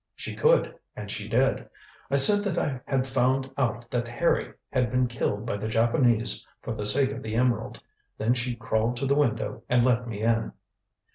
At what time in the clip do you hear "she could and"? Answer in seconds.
0.15-1.11